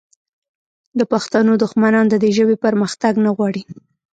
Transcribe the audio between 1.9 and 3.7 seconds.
د دې ژبې پرمختګ نه غواړي